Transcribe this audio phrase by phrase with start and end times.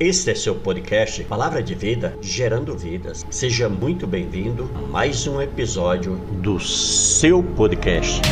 [0.00, 3.26] Este é seu podcast Palavra de Vida, Gerando Vidas.
[3.28, 8.22] Seja muito bem-vindo a mais um episódio do seu podcast.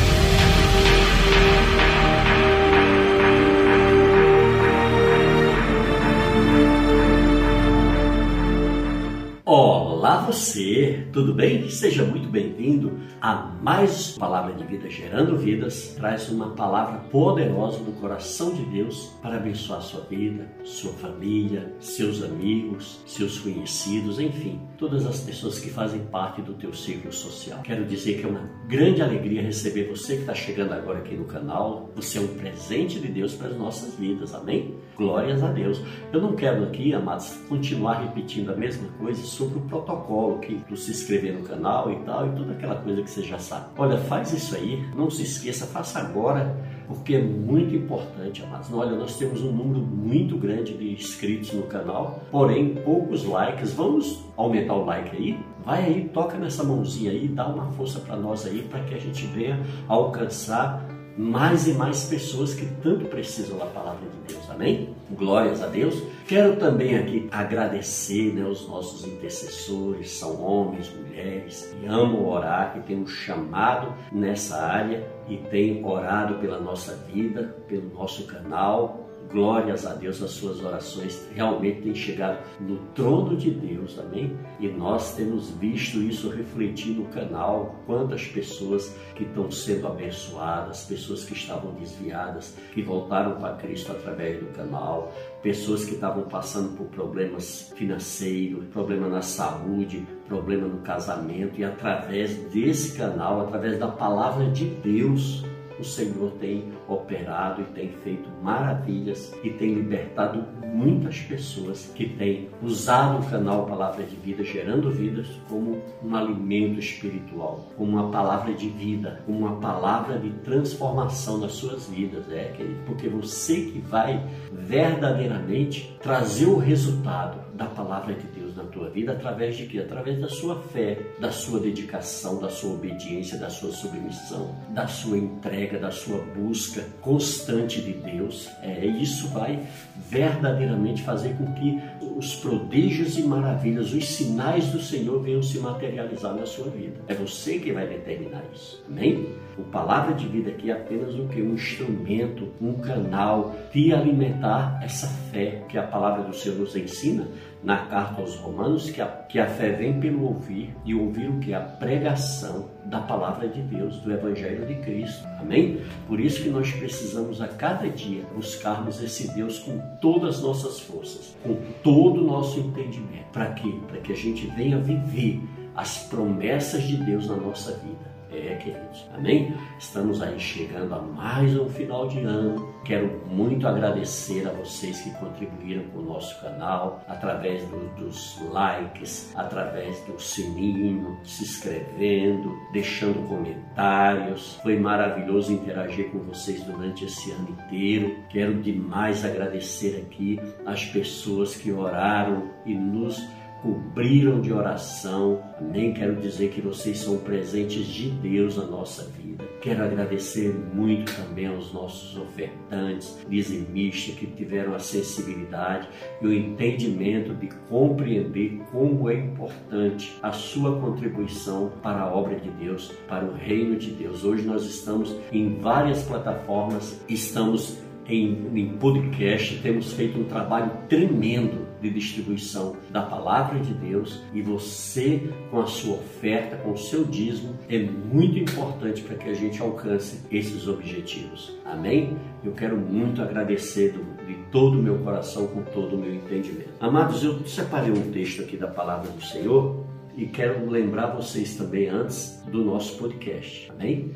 [10.18, 11.70] Olá você, tudo bem?
[11.70, 15.94] Seja muito bem-vindo a mais Palavra de Vida Gerando Vidas.
[15.94, 22.20] Traz uma palavra poderosa do coração de Deus para abençoar sua vida, sua família, seus
[22.20, 27.60] amigos, seus conhecidos, enfim, todas as pessoas que fazem parte do teu círculo social.
[27.62, 31.26] Quero dizer que é uma grande alegria receber você que está chegando agora aqui no
[31.26, 31.92] canal.
[31.94, 34.74] Você é um presente de Deus para as nossas vidas, amém?
[34.98, 35.80] Glórias a Deus.
[36.12, 40.76] Eu não quero aqui, amados, continuar repetindo a mesma coisa sobre o protocolo que tu
[40.76, 43.66] se inscrever no canal e tal, e toda aquela coisa que você já sabe.
[43.78, 46.52] Olha, faz isso aí, não se esqueça, faça agora,
[46.88, 48.72] porque é muito importante, amados.
[48.72, 53.72] Olha, nós temos um número muito grande de inscritos no canal, porém poucos likes.
[53.74, 55.38] Vamos aumentar o like aí?
[55.64, 58.98] Vai aí, toca nessa mãozinha aí, dá uma força para nós aí, para que a
[58.98, 64.48] gente venha alcançar mais e mais pessoas que tanto precisam da palavra de Deus.
[64.48, 64.94] Amém?
[65.10, 66.00] Glórias a Deus.
[66.28, 72.80] Quero também aqui agradecer né, os nossos intercessores, são homens, mulheres, que amam orar, que
[72.80, 79.84] têm um chamado nessa área e têm orado pela nossa vida, pelo nosso canal, Glórias
[79.84, 84.34] a Deus, as suas orações realmente têm chegado no trono de Deus, amém?
[84.58, 91.24] E nós temos visto isso refletir no canal, quantas pessoas que estão sendo abençoadas, pessoas
[91.24, 96.86] que estavam desviadas, que voltaram para Cristo através do canal, pessoas que estavam passando por
[96.86, 104.46] problemas financeiros, problema na saúde, problema no casamento, e através desse canal, através da palavra
[104.50, 105.44] de Deus,
[105.78, 112.48] o Senhor tem operado e tem feito maravilhas e tem libertado muitas pessoas que têm
[112.62, 118.52] usado o canal Palavra de Vida, gerando vidas, como um alimento espiritual, como uma palavra
[118.54, 122.80] de vida, como uma palavra de transformação nas suas vidas, é, querido?
[122.86, 129.12] Porque você que vai verdadeiramente trazer o resultado da palavra de Deus na tua vida
[129.12, 129.78] através de quê?
[129.78, 135.16] Através da sua fé, da sua dedicação, da sua obediência, da sua submissão, da sua
[135.16, 138.48] entrega, da sua busca constante de Deus.
[138.62, 139.60] É, isso vai
[139.96, 141.80] verdadeiramente fazer com que
[142.16, 147.00] os prodígios e maravilhas, os sinais do Senhor venham se materializar na sua vida.
[147.06, 148.82] É você que vai determinar isso.
[148.88, 149.28] Amém?
[149.56, 151.42] O palavra de vida aqui é apenas o que?
[151.42, 157.26] Um instrumento, um canal de alimentar essa fé que a palavra do Senhor nos ensina
[157.62, 161.38] na carta aos Romanos, que a, que a fé vem pelo ouvir e ouvir o
[161.38, 161.52] que?
[161.52, 165.26] A pregação da palavra de Deus, do Evangelho de Cristo.
[165.40, 165.80] Amém?
[166.06, 170.80] Por isso que nós precisamos a cada dia buscarmos esse Deus com todas as nossas
[170.80, 173.26] forças, com todo o nosso entendimento.
[173.32, 173.72] Para quê?
[173.88, 175.40] Para que a gente venha viver
[175.74, 178.08] as promessas de Deus na nossa vida.
[178.30, 179.06] É, queridos.
[179.14, 179.54] Amém?
[179.78, 182.67] Estamos aí chegando a mais um final de ano.
[182.88, 189.30] Quero muito agradecer a vocês que contribuíram com o nosso canal através do, dos likes,
[189.36, 194.58] através do sininho, se inscrevendo, deixando comentários.
[194.62, 198.24] Foi maravilhoso interagir com vocês durante esse ano inteiro.
[198.30, 203.22] Quero demais agradecer aqui as pessoas que oraram e nos
[203.62, 205.42] cobriram de oração.
[205.58, 205.92] Amém?
[205.92, 209.44] Quero dizer que vocês são presentes de Deus na nossa vida.
[209.60, 215.88] Quero agradecer muito também aos nossos ofertantes, dizimistas, que tiveram a sensibilidade
[216.22, 222.50] e o entendimento de compreender como é importante a sua contribuição para a obra de
[222.50, 224.24] Deus, para o reino de Deus.
[224.24, 231.67] Hoje nós estamos em várias plataformas, estamos em, em podcast, temos feito um trabalho tremendo
[231.80, 237.04] de distribuição da palavra de Deus e você, com a sua oferta, com o seu
[237.04, 241.56] dízimo, é muito importante para que a gente alcance esses objetivos.
[241.64, 242.16] Amém?
[242.44, 246.70] Eu quero muito agradecer do, de todo o meu coração, com todo o meu entendimento.
[246.80, 249.84] Amados, eu separei um texto aqui da palavra do Senhor
[250.16, 253.70] e quero lembrar vocês também antes do nosso podcast.
[253.70, 254.12] Amém?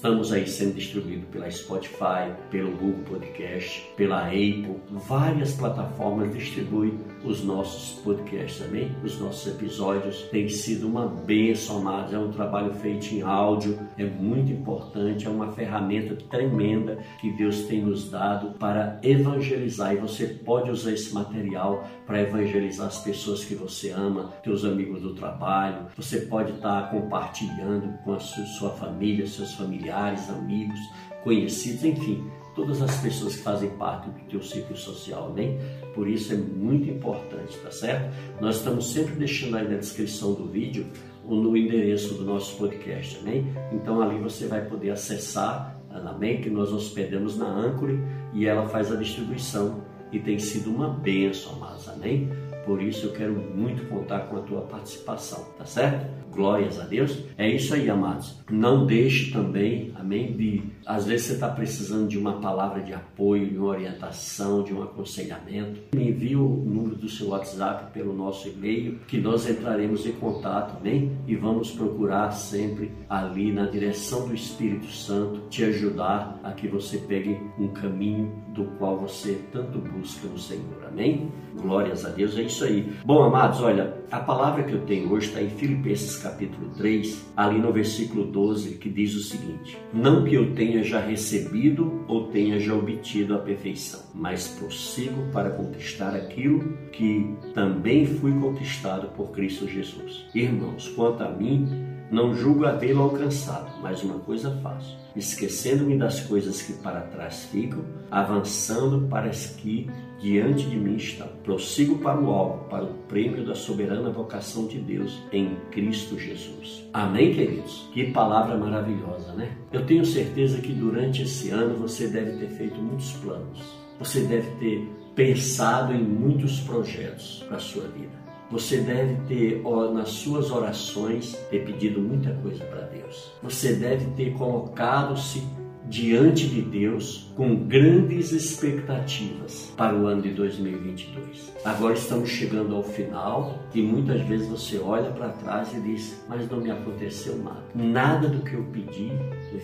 [0.00, 7.44] Estamos aí sendo distribuídos pela Spotify, pelo Google Podcast, pela Apple, várias plataformas distribuem os
[7.44, 8.90] nossos podcasts, amém?
[9.04, 14.06] Os nossos episódios têm sido uma bênção, mas é um trabalho feito em áudio, é
[14.06, 19.92] muito importante, é uma ferramenta tremenda que Deus tem nos dado para evangelizar.
[19.92, 25.02] E você pode usar esse material para evangelizar as pessoas que você ama, teus amigos
[25.02, 30.80] do trabalho, você pode estar compartilhando com a sua família, seus familiares familiares, amigos,
[31.22, 35.58] conhecidos, enfim, todas as pessoas que fazem parte do teu ciclo social, amém?
[35.94, 38.14] Por isso é muito importante, tá certo?
[38.40, 40.86] Nós estamos sempre deixando aí na descrição do vídeo
[41.26, 43.46] no endereço do nosso podcast, amém?
[43.72, 46.40] Então ali você vai poder acessar, amém?
[46.40, 47.90] Que nós hospedamos na Anchor
[48.32, 49.82] e ela faz a distribuição
[50.12, 52.28] e tem sido uma bênção, amados, amém?
[52.64, 56.20] Por isso eu quero muito contar com a tua participação, tá certo?
[56.30, 57.24] Glórias a Deus.
[57.36, 58.38] É isso aí, amados.
[58.48, 63.48] Não deixe também, amém, de às vezes você está precisando de uma palavra de apoio,
[63.48, 65.80] de uma orientação, de um aconselhamento.
[65.94, 70.76] Me envie o número do seu WhatsApp pelo nosso e-mail, que nós entraremos em contato,
[70.78, 71.12] amém?
[71.26, 76.98] E vamos procurar sempre ali na direção do Espírito Santo te ajudar a que você
[76.98, 81.30] pegue um caminho do qual você tanto busca no Senhor, amém?
[81.60, 82.92] Glórias a Deus, é isso aí.
[83.04, 87.58] Bom, amados, olha, a palavra que eu tenho hoje está em Filipenses capítulo 3, ali
[87.58, 92.58] no versículo 12, que diz o seguinte: Não que eu tenha já recebido ou tenha
[92.58, 99.68] já obtido a perfeição, mas prossigo para conquistar aquilo que também fui conquistado por Cristo
[99.68, 100.26] Jesus.
[100.34, 101.68] Irmãos, quanto a mim,
[102.10, 107.84] não julgo havê-lo alcançado, mas uma coisa faço, esquecendo-me das coisas que para trás ficam,
[108.10, 109.88] avançando para as que
[110.20, 111.26] diante de mim estão.
[111.42, 116.84] Prossigo para o alvo, para o prêmio da soberana vocação de Deus em Cristo Jesus.
[116.92, 117.88] Amém, queridos?
[117.92, 119.56] Que palavra maravilhosa, né?
[119.72, 123.60] Eu tenho certeza que durante esse ano você deve ter feito muitos planos.
[123.98, 128.20] Você deve ter pensado em muitos projetos para a sua vida.
[128.50, 129.62] Você deve ter,
[129.94, 133.30] nas suas orações, ter pedido muita coisa para Deus.
[133.42, 135.42] Você deve ter colocado-se
[135.90, 141.52] diante de Deus com grandes expectativas para o ano de 2022.
[141.64, 146.48] Agora estamos chegando ao final e muitas vezes você olha para trás e diz: Mas
[146.48, 147.64] não me aconteceu nada.
[147.74, 149.10] Nada do que eu pedi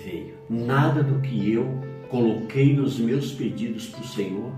[0.04, 0.34] veio.
[0.50, 4.52] Nada do que eu coloquei nos meus pedidos para o Senhor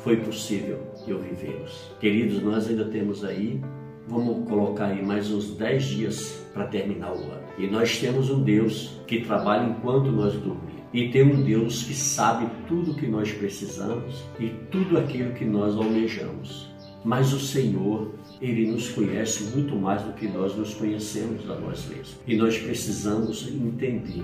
[0.00, 0.78] foi possível
[1.08, 1.90] eu vivê-los.
[2.00, 3.62] Queridos, nós ainda temos aí,
[4.06, 7.44] vamos colocar aí mais uns 10 dias para terminar o ano.
[7.56, 10.73] E nós temos um Deus que trabalha enquanto nós dormimos.
[10.94, 15.44] E tem um Deus que sabe tudo o que nós precisamos e tudo aquilo que
[15.44, 16.72] nós almejamos.
[17.04, 21.84] Mas o Senhor, Ele nos conhece muito mais do que nós nos conhecemos a nós
[21.88, 22.14] mesmos.
[22.28, 24.22] E nós precisamos entender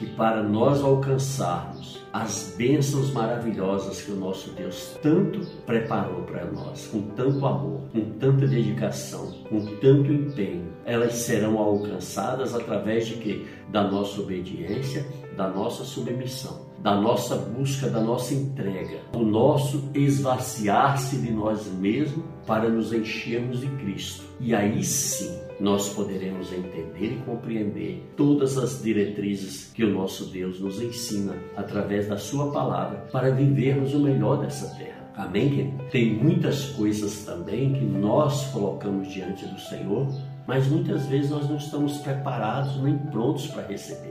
[0.00, 6.86] que para nós alcançarmos as bênçãos maravilhosas que o nosso Deus tanto preparou para nós,
[6.86, 13.46] com tanto amor, com tanta dedicação, com tanto empenho, elas serão alcançadas através de quê?
[13.68, 15.06] Da nossa obediência,
[15.36, 22.24] da nossa submissão da nossa busca, da nossa entrega, do nosso esvaziar-se de nós mesmos
[22.46, 24.24] para nos enchermos de Cristo.
[24.40, 30.58] E aí sim nós poderemos entender e compreender todas as diretrizes que o nosso Deus
[30.58, 35.00] nos ensina através da Sua palavra para vivermos o melhor dessa terra.
[35.14, 35.76] Amém?
[35.90, 40.08] Tem muitas coisas também que nós colocamos diante do Senhor,
[40.46, 44.09] mas muitas vezes nós não estamos preparados nem prontos para receber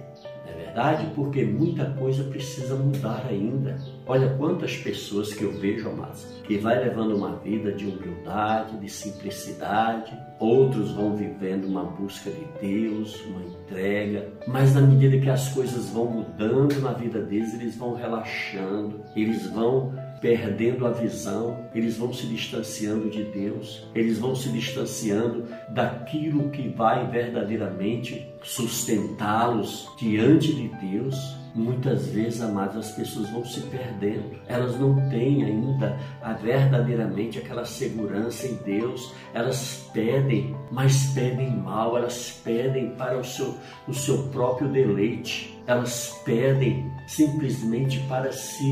[0.79, 3.77] verdade, porque muita coisa precisa mudar ainda.
[4.07, 8.89] Olha quantas pessoas que eu vejo, amados, que vai levando uma vida de humildade, de
[8.89, 15.49] simplicidade, outros vão vivendo uma busca de Deus, uma entrega, mas na medida que as
[15.49, 21.97] coisas vão mudando na vida deles, eles vão relaxando, eles vão perdendo a visão, eles
[21.97, 30.53] vão se distanciando de Deus, eles vão se distanciando daquilo que vai verdadeiramente sustentá-los diante
[30.53, 31.15] de Deus.
[31.55, 34.39] Muitas vezes, amados, as pessoas vão se perdendo.
[34.47, 39.11] Elas não têm ainda a verdadeiramente aquela segurança em Deus.
[39.33, 41.97] Elas pedem, mas pedem mal.
[41.97, 43.55] Elas pedem para o seu,
[43.87, 45.59] o seu próprio deleite.
[45.65, 48.71] Elas pedem simplesmente para se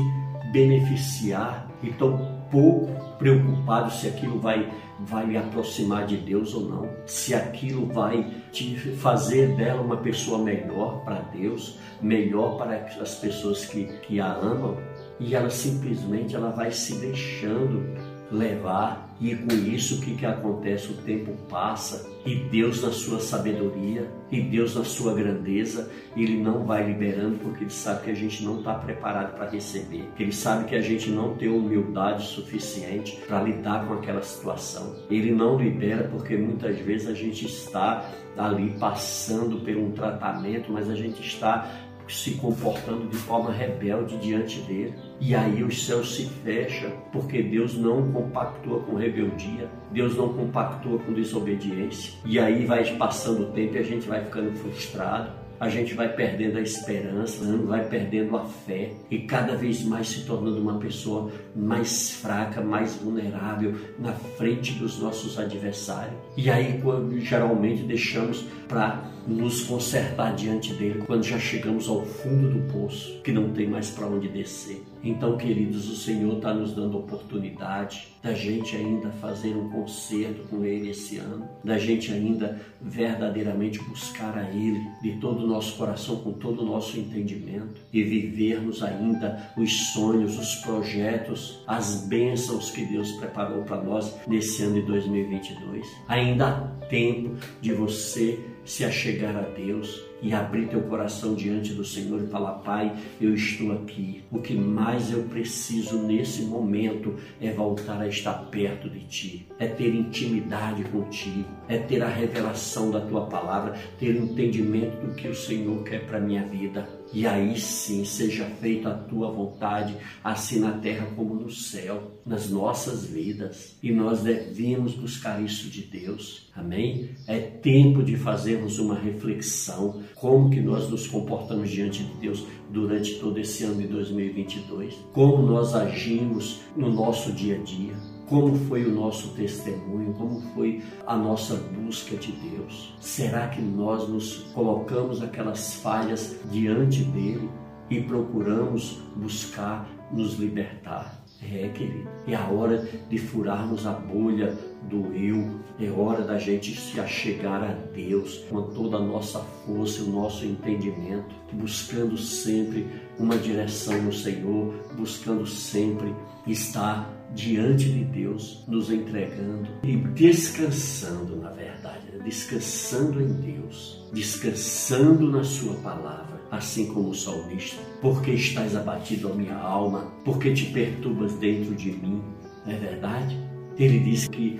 [0.52, 4.70] beneficiar e tão pouco preocupado se aquilo vai
[5.00, 10.38] vai me aproximar de Deus ou não, se aquilo vai te fazer dela uma pessoa
[10.38, 14.76] melhor para Deus, melhor para as pessoas que, que a amam,
[15.20, 17.96] e ela simplesmente ela vai se deixando
[18.30, 20.92] levar e com isso o que, que acontece?
[20.92, 26.64] O tempo passa e Deus na sua sabedoria e Deus na sua grandeza, Ele não
[26.64, 30.66] vai liberando porque Ele sabe que a gente não está preparado para receber, Ele sabe
[30.66, 34.94] que a gente não tem humildade suficiente para lidar com aquela situação.
[35.10, 40.88] Ele não libera porque muitas vezes a gente está ali passando por um tratamento, mas
[40.88, 41.68] a gente está
[42.06, 44.94] se comportando de forma rebelde diante dele.
[45.20, 50.98] E aí os céus se fecham, porque Deus não compactua com rebeldia, Deus não compactua
[50.98, 52.12] com desobediência.
[52.24, 55.30] E aí vai passando o tempo e a gente vai ficando frustrado.
[55.60, 60.24] a gente vai perdendo a esperança, vai perdendo a fé e cada vez mais se
[60.24, 66.14] tornando uma pessoa mais fraca, mais vulnerável na frente dos nossos adversários.
[66.36, 72.48] E aí, quando geralmente deixamos para nos consertar diante dele quando já chegamos ao fundo
[72.48, 74.82] do poço, que não tem mais para onde descer.
[75.04, 80.64] Então, queridos, o Senhor está nos dando oportunidade da gente ainda fazer um concerto com
[80.64, 86.16] Ele esse ano, da gente ainda verdadeiramente buscar a Ele de todo o nosso coração,
[86.16, 92.84] com todo o nosso entendimento e vivermos ainda os sonhos, os projetos, as bênçãos que
[92.84, 95.86] Deus preparou para nós nesse ano de 2022.
[96.08, 101.84] Ainda há tempo de você se achegar a Deus e abrir teu coração diante do
[101.84, 104.22] Senhor e falar: Pai, eu estou aqui.
[104.30, 109.66] O que mais eu preciso nesse momento é voltar a estar perto de Ti, é
[109.66, 115.34] ter intimidade contigo, é ter a revelação da Tua palavra, ter entendimento do que o
[115.34, 116.97] Senhor quer para minha vida.
[117.12, 122.50] E aí sim seja feita a tua vontade, assim na terra como no céu, nas
[122.50, 123.76] nossas vidas.
[123.82, 126.50] E nós devemos buscar isso de Deus.
[126.54, 127.10] Amém?
[127.26, 133.14] É tempo de fazermos uma reflexão como que nós nos comportamos diante de Deus durante
[133.14, 137.94] todo esse ano de 2022, como nós agimos no nosso dia a dia,
[138.28, 142.94] como foi o nosso testemunho, como foi a nossa busca de Deus.
[143.00, 147.48] Será que nós nos colocamos aquelas falhas diante dele
[147.90, 151.18] e procuramos buscar nos libertar?
[151.40, 154.58] É, querido, é a hora de furarmos a bolha
[154.90, 160.02] do eu, é hora da gente se achegar a Deus com toda a nossa força,
[160.02, 166.12] o nosso entendimento, buscando sempre uma direção no Senhor, buscando sempre
[166.44, 172.24] estar diante de Deus, nos entregando e descansando, na verdade, né?
[172.24, 177.80] descansando em Deus, descansando na Sua palavra, assim como o salmista.
[178.00, 182.22] Porque estás abatido a minha alma, porque te perturbas dentro de mim,
[182.64, 183.36] não é verdade?
[183.78, 184.58] Ele diz que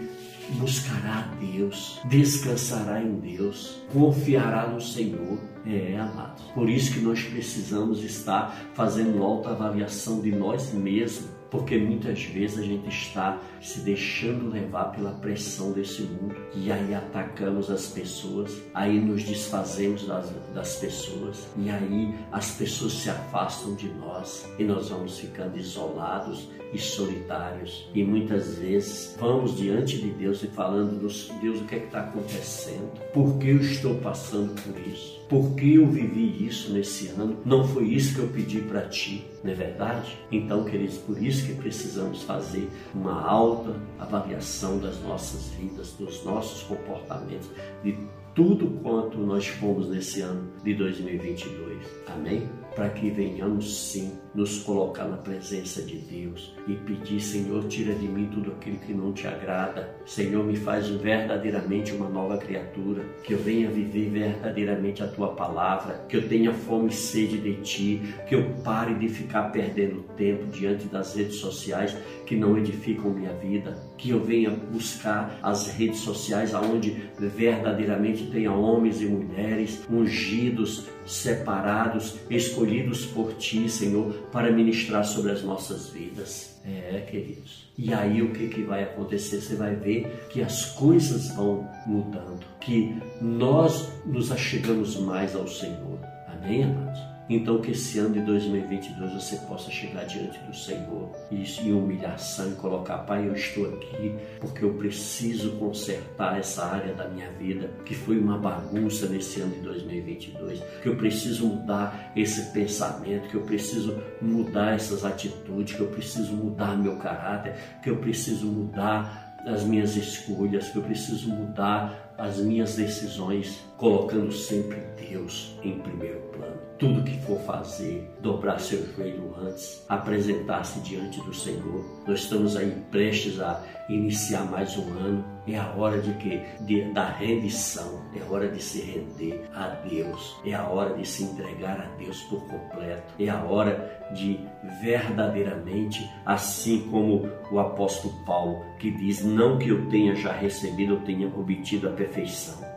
[0.51, 5.39] buscará a Deus, descansará em Deus, confiará no Senhor.
[5.67, 6.43] É, amados.
[6.55, 12.63] Por isso que nós precisamos estar fazendo autoavaliação de nós mesmos porque muitas vezes a
[12.63, 16.37] gente está se deixando levar pela pressão desse mundo.
[16.55, 21.49] E aí atacamos as pessoas, aí nos desfazemos das, das pessoas.
[21.57, 24.47] E aí as pessoas se afastam de nós.
[24.59, 30.49] E nós vamos ficando isolados e solitários e muitas vezes vamos diante de Deus e
[30.49, 31.01] falando
[31.41, 35.19] Deus o que é que está acontecendo, por que eu estou passando por isso?
[35.29, 39.53] Porque eu vivi isso nesse ano, não foi isso que eu pedi para ti, não
[39.53, 40.19] é verdade?
[40.33, 46.63] Então, queridos, por isso que precisamos fazer uma alta avaliação das nossas vidas, dos nossos
[46.63, 47.51] comportamentos,
[47.85, 47.97] de
[48.35, 51.79] tudo quanto nós fomos nesse ano de 2022.
[52.07, 52.49] Amém?
[52.79, 58.07] Para que venhamos sim nos colocar na presença de Deus e pedir, Senhor, tira de
[58.07, 59.97] mim tudo aquilo que não te agrada.
[60.07, 66.05] Senhor, me faz verdadeiramente uma nova criatura, que eu venha viver verdadeiramente a tua palavra,
[66.09, 70.47] que eu tenha fome e sede de ti, que eu pare de ficar perdendo tempo
[70.47, 75.99] diante das redes sociais que não edificam minha vida, que eu venha buscar as redes
[75.99, 82.68] sociais aonde verdadeiramente tenha homens e mulheres ungidos, separados, escolhidos
[83.07, 86.61] por ti, Senhor, para ministrar sobre as nossas vidas.
[86.65, 87.69] É, queridos.
[87.79, 89.41] E aí o que, que vai acontecer?
[89.41, 95.99] Você vai ver que as coisas vão mudando, que nós nos achegamos mais ao Senhor.
[96.27, 97.18] Amém, amados?
[97.29, 102.51] Então, que esse ano de 2022 você possa chegar diante do Senhor e em humilhação
[102.51, 107.71] e colocar, Pai, eu estou aqui porque eu preciso consertar essa área da minha vida
[107.85, 113.35] que foi uma bagunça nesse ano de 2022, que eu preciso mudar esse pensamento, que
[113.35, 119.37] eu preciso mudar essas atitudes, que eu preciso mudar meu caráter, que eu preciso mudar
[119.47, 126.19] as minhas escolhas, que eu preciso mudar as minhas decisões, colocando sempre Deus em primeiro
[126.33, 126.59] plano.
[126.79, 131.85] Tudo que for fazer, dobrar seu joelho antes, apresentar-se diante do Senhor.
[132.07, 135.25] Nós estamos aí prestes a iniciar mais um ano.
[135.47, 139.69] É a hora de que de, da rendição, é a hora de se render a
[139.69, 144.39] Deus, é a hora de se entregar a Deus por completo, é a hora de
[144.83, 151.01] verdadeiramente, assim como o apóstolo Paulo, que diz: Não que eu tenha já recebido ou
[151.01, 152.08] tenha obtido a perfeição,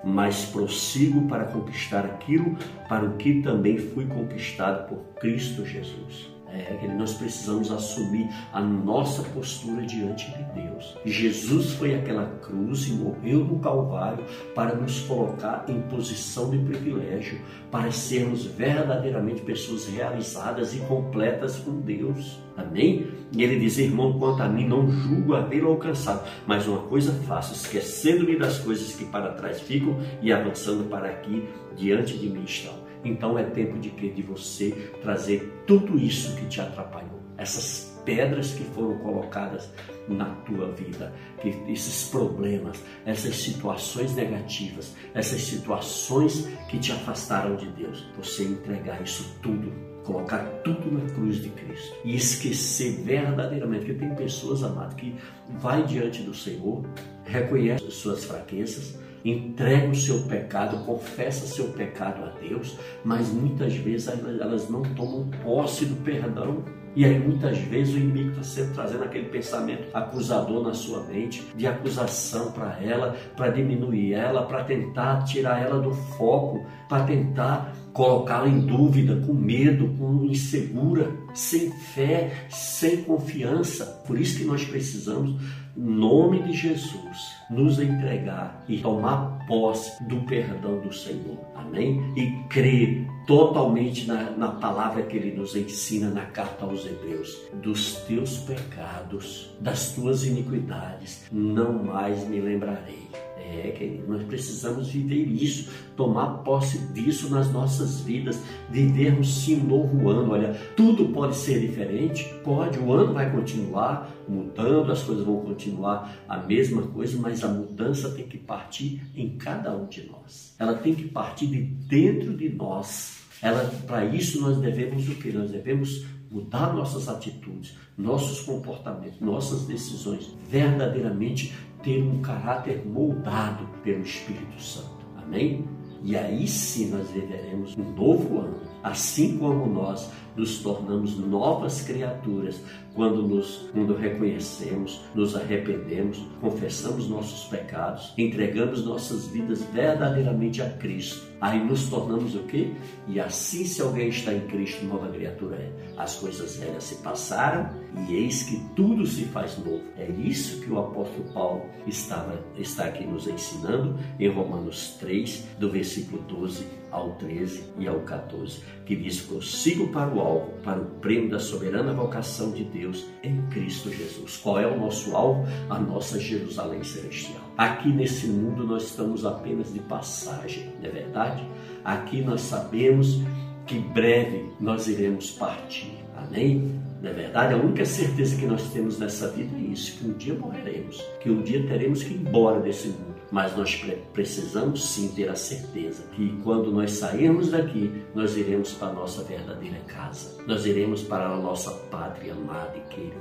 [0.03, 2.57] mas prossigo para conquistar aquilo
[2.88, 6.30] para o que também fui conquistado por Cristo Jesus.
[6.53, 10.98] É que nós precisamos assumir a nossa postura diante de Deus.
[11.05, 17.39] Jesus foi aquela cruz e morreu no Calvário para nos colocar em posição de privilégio,
[17.72, 22.39] para sermos verdadeiramente pessoas realizadas e completas com Deus.
[22.58, 23.08] Amém?
[23.31, 27.53] E ele diz, irmão, quanto a mim, não julgo havê-lo alcançado, mas uma coisa faço,
[27.53, 32.80] esquecendo-me das coisas que para trás ficam e avançando para aqui, diante de mim estão.
[33.03, 38.53] Então é tempo de que de você trazer tudo isso que te atrapalhou, essas pedras
[38.53, 39.70] que foram colocadas
[40.08, 47.67] na tua vida, que esses problemas, essas situações negativas, essas situações que te afastaram de
[47.72, 49.72] Deus, você entregar isso tudo,
[50.03, 55.15] colocar tudo na cruz de Cristo e esquecer verdadeiramente que tem pessoas amadas que
[55.60, 56.84] vai diante do Senhor,
[57.25, 64.08] reconhece suas fraquezas, entrega o seu pecado, confessa seu pecado a Deus, mas muitas vezes
[64.08, 66.63] elas não tomam posse do perdão.
[66.94, 71.42] E aí muitas vezes o inimigo está sempre trazendo aquele pensamento acusador na sua mente,
[71.56, 77.74] de acusação para ela, para diminuir ela, para tentar tirar ela do foco, para tentar
[77.94, 83.86] colocá-la em dúvida, com medo, com insegura, sem fé, sem confiança.
[84.06, 85.42] Por isso que nós precisamos,
[85.75, 91.38] nome de Jesus, nos entregar e tomar posse do perdão do Senhor.
[91.56, 92.01] Amém?
[92.16, 97.96] E crer totalmente na, na palavra que ele nos ensina na carta aos Hebreus: dos
[98.01, 103.10] teus pecados, das tuas iniquidades, não mais me lembrarei.
[103.41, 109.63] É, querido, nós precisamos viver isso, tomar posse disso nas nossas vidas, vivermos sim um
[109.63, 110.31] novo ano.
[110.31, 116.15] Olha, tudo pode ser diferente, pode, o ano vai continuar mudando, as coisas vão continuar
[116.27, 120.55] a mesma coisa, mas a mudança tem que partir em cada um de nós.
[120.57, 123.21] Ela tem que partir de dentro de nós.
[123.41, 125.31] Ela, para isso nós devemos o que?
[125.31, 134.01] Nós devemos mudar nossas atitudes, nossos comportamentos, nossas decisões, verdadeiramente ter um caráter moldado pelo
[134.01, 135.05] Espírito Santo.
[135.17, 135.65] Amém?
[136.03, 142.61] E aí sim nós viveremos um novo ano, assim como nós nos tornamos novas criaturas
[142.93, 151.31] quando nos quando reconhecemos, nos arrependemos, confessamos nossos pecados, entregamos nossas vidas verdadeiramente a Cristo.
[151.39, 152.72] Aí nos tornamos o quê?
[153.07, 155.72] E assim se alguém está em Cristo, nova criatura é.
[155.98, 157.70] As coisas velhas se passaram
[158.07, 159.81] e eis que tudo se faz novo.
[159.98, 165.70] É isso que o apóstolo Paulo estava está aqui nos ensinando em Romanos 3, do
[165.70, 170.86] versículo 12 ao 13 e ao 14, que diz: "Prossigo para o alvo, para o
[170.86, 174.38] prêmio da soberana vocação de Deus em Cristo Jesus.
[174.38, 175.46] Qual é o nosso alvo?
[175.70, 177.42] A nossa Jerusalém celestial.
[177.57, 181.44] Aqui nesse mundo nós estamos apenas de passagem, não é verdade?
[181.84, 183.20] Aqui nós sabemos
[183.66, 185.94] que breve nós iremos partir.
[186.16, 186.79] Amém?
[187.01, 187.53] Não é verdade?
[187.53, 191.29] A única certeza que nós temos nessa vida é isso, que um dia morreremos, que
[191.29, 193.81] um dia teremos que ir embora desse mundo mas nós
[194.13, 199.24] precisamos sim ter a certeza que quando nós sairmos daqui, nós iremos para a nossa
[199.24, 200.37] verdadeira casa.
[200.46, 203.15] Nós iremos para a nossa pátria amada e querida,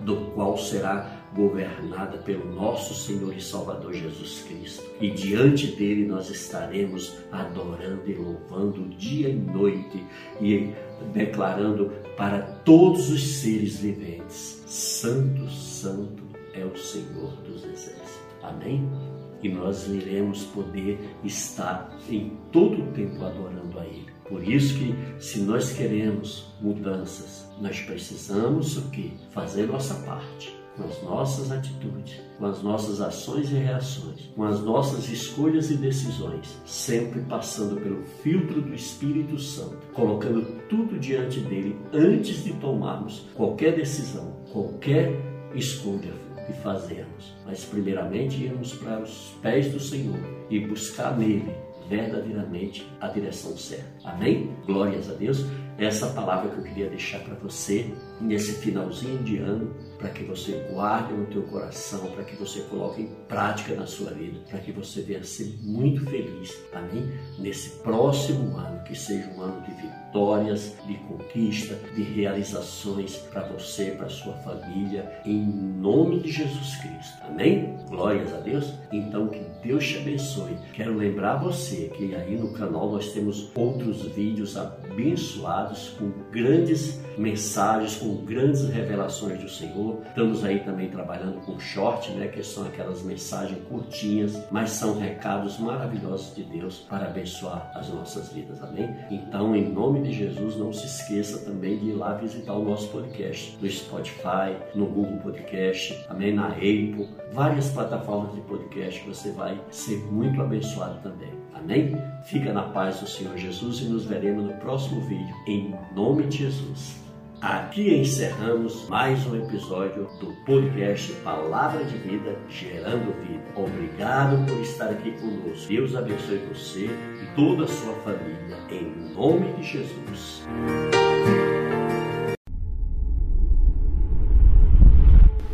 [0.00, 4.84] do qual será governada pelo nosso Senhor e Salvador Jesus Cristo.
[5.00, 10.04] E diante dele nós estaremos adorando e louvando dia e noite
[10.40, 10.74] e
[11.12, 18.16] declarando para todos os seres viventes: Santo, Santo é o Senhor dos Exércitos.
[18.42, 19.15] Amém?
[19.42, 24.06] E nós iremos poder estar em todo o tempo adorando a Ele.
[24.28, 29.12] Por isso que se nós queremos mudanças, nós precisamos o que?
[29.30, 34.62] Fazer nossa parte com as nossas atitudes, com as nossas ações e reações, com as
[34.62, 41.76] nossas escolhas e decisões, sempre passando pelo filtro do Espírito Santo, colocando tudo diante dele
[41.92, 45.12] antes de tomarmos qualquer decisão, qualquer
[45.54, 50.18] escolha e fazermos, mas primeiramente irmos para os pés do Senhor
[50.50, 51.54] e buscar nele
[51.88, 53.86] verdadeiramente a direção certa.
[54.04, 54.50] Amém?
[54.66, 55.44] Glórias a Deus.
[55.78, 60.52] Essa palavra que eu queria deixar para você nesse finalzinho de ano, para que você
[60.72, 64.72] guarde no teu coração, para que você coloque em prática na sua vida, para que
[64.72, 66.56] você venha ser muito feliz.
[66.72, 67.10] Amém?
[67.38, 73.90] Nesse próximo ano, que seja um ano de vitórias, de conquista, de realizações para você,
[73.90, 77.18] para sua família, em nome de Jesus Cristo.
[77.22, 77.76] Amém?
[77.88, 78.72] Glórias a Deus.
[78.90, 80.56] Então que Deus te abençoe.
[80.72, 85.65] Quero lembrar você que aí no canal nós temos outros vídeos abençoados
[85.98, 90.02] com grandes mensagens, com grandes revelações do Senhor.
[90.06, 95.58] Estamos aí também trabalhando com short, né, que são aquelas mensagens curtinhas, mas são recados
[95.58, 98.62] maravilhosos de Deus para abençoar as nossas vidas.
[98.62, 98.94] Amém?
[99.10, 102.88] Então, em nome de Jesus, não se esqueça também de ir lá visitar o nosso
[102.88, 109.60] podcast no Spotify, no Google Podcast, amém, na Apple, várias plataformas de podcast você vai
[109.70, 111.45] ser muito abençoado também.
[111.56, 111.96] Amém?
[112.24, 115.34] Fica na paz do Senhor Jesus e nos veremos no próximo vídeo.
[115.46, 117.02] Em nome de Jesus.
[117.40, 123.44] Aqui encerramos mais um episódio do podcast Palavra de Vida Gerando Vida.
[123.54, 125.68] Obrigado por estar aqui conosco.
[125.68, 128.56] Deus abençoe você e toda a sua família.
[128.70, 130.46] Em nome de Jesus.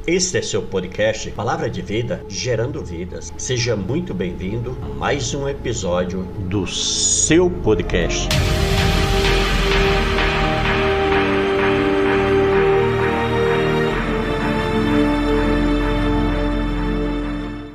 [0.04, 3.32] Este é seu podcast Palavra de Vida Gerando Vidas.
[3.36, 8.28] Seja muito bem-vindo a mais um episódio do seu podcast.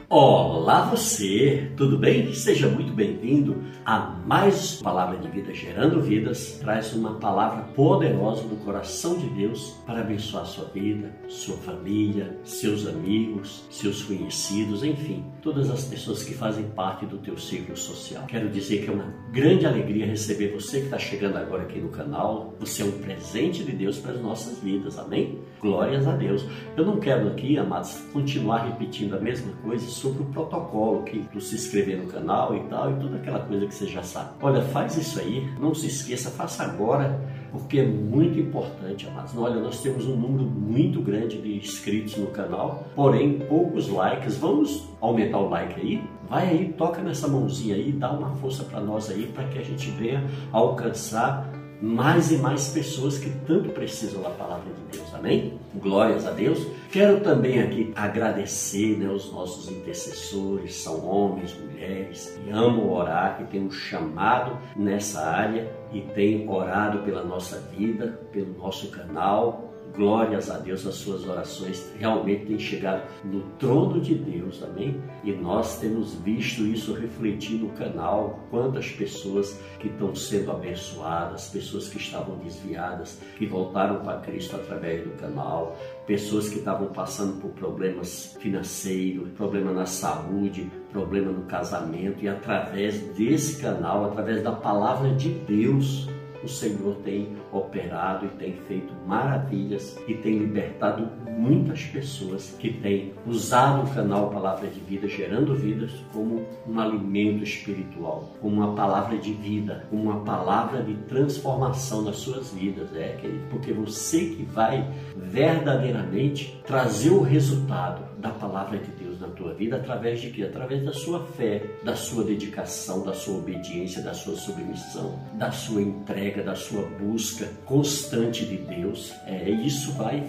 [0.09, 2.33] Olá você, tudo bem?
[2.33, 6.59] Seja muito bem-vindo a mais Palavra de Vida Gerando Vidas.
[6.59, 12.85] Traz uma palavra poderosa no coração de Deus para abençoar sua vida, sua família, seus
[12.85, 18.25] amigos, seus conhecidos, enfim, todas as pessoas que fazem parte do teu ciclo social.
[18.27, 21.89] Quero dizer que é uma grande alegria receber você que está chegando agora aqui no
[21.89, 22.53] canal.
[22.59, 25.39] Você é um presente de Deus para as nossas vidas, amém?
[25.61, 26.45] Glórias a Deus.
[26.75, 31.39] Eu não quero aqui, amados, continuar repetindo a mesma coisa sobre o protocolo que tu
[31.39, 34.16] se inscrever no canal e tal, e toda aquela coisa que você já sabe.
[34.41, 37.19] Olha, faz isso aí, não se esqueça, faça agora,
[37.51, 39.35] porque é muito importante, amados.
[39.37, 44.37] Olha, nós temos um número muito grande de inscritos no canal, porém poucos likes.
[44.37, 46.03] Vamos aumentar o like aí?
[46.29, 49.63] Vai aí, toca nessa mãozinha aí, dá uma força para nós aí, para que a
[49.63, 51.49] gente venha alcançar
[51.81, 55.13] mais e mais pessoas que tanto precisam da palavra de Deus.
[55.13, 55.59] Amém?
[55.75, 56.65] Glórias a Deus.
[56.91, 63.43] Quero também aqui agradecer né, os nossos intercessores, são homens, mulheres, que amam orar, que
[63.45, 70.49] têm um chamado nessa área e têm orado pela nossa vida, pelo nosso canal, Glórias
[70.49, 75.01] a Deus, as suas orações realmente têm chegado no trono de Deus, amém?
[75.23, 81.89] E nós temos visto isso refletir no canal, quantas pessoas que estão sendo abençoadas, pessoas
[81.89, 87.49] que estavam desviadas, que voltaram para Cristo através do canal, pessoas que estavam passando por
[87.51, 95.13] problemas financeiros, problema na saúde, problema no casamento, e através desse canal, através da palavra
[95.15, 96.07] de Deus,
[96.43, 103.13] o Senhor tem operado e tem feito maravilhas e tem libertado muitas pessoas que têm
[103.25, 109.17] usado o canal Palavra de Vida, gerando vidas, como um alimento espiritual, como uma palavra
[109.17, 113.17] de vida, como uma palavra de transformação nas suas vidas, é?
[113.49, 119.77] Porque você que vai verdadeiramente trazer o resultado da palavra de Deus na tua vida
[119.77, 120.43] através de quê?
[120.43, 125.81] Através da sua fé, da sua dedicação, da sua obediência, da sua submissão, da sua
[125.81, 129.13] entrega, da sua busca constante de Deus.
[129.25, 130.23] É, isso vai